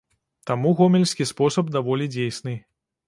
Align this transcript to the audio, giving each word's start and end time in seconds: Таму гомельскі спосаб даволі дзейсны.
Таму 0.51 0.71
гомельскі 0.79 1.27
спосаб 1.33 1.71
даволі 1.77 2.11
дзейсны. 2.15 2.57